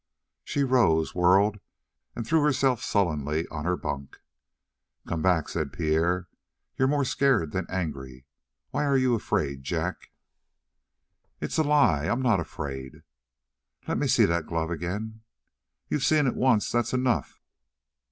[0.43, 1.59] She rose, whirled,
[2.15, 4.17] and threw herself sullenly on her bunk.
[5.07, 6.27] "Come back," said Pierre.
[6.75, 8.25] "You're more scared than angry.
[8.71, 10.09] Why are you afraid, Jack?"
[11.39, 13.03] "It's a lie I'm not afraid!"
[13.87, 15.21] "Let me see that glove again."
[15.87, 17.39] "You've seen it once that's enough."